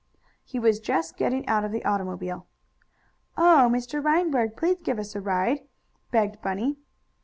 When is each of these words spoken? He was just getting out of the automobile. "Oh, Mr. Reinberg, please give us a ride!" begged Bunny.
He 0.43 0.57
was 0.57 0.79
just 0.79 1.15
getting 1.15 1.47
out 1.47 1.63
of 1.63 1.71
the 1.71 1.85
automobile. 1.85 2.47
"Oh, 3.37 3.69
Mr. 3.71 4.03
Reinberg, 4.03 4.57
please 4.57 4.79
give 4.81 4.97
us 4.97 5.13
a 5.15 5.21
ride!" 5.21 5.61
begged 6.09 6.41
Bunny. 6.41 6.79